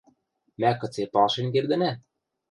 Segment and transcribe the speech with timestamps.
[0.59, 1.91] —Мӓ кыце палшен кердӹнӓ?